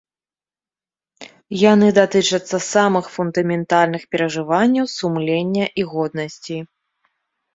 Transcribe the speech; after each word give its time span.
Яны 1.71 1.87
датычацца 1.97 2.57
самых 2.73 3.05
фундаментальных 3.17 4.03
перажыванняў 4.15 4.85
сумлення 4.97 5.65
і 5.83 5.85
годнасці. 5.91 6.57